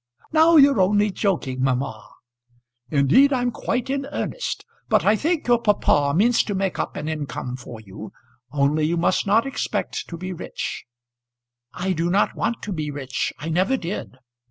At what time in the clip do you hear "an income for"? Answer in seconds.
6.95-7.79